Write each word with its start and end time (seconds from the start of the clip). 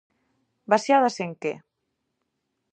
Baseadas 0.71 1.17
en 1.25 1.31
que? 1.41 1.53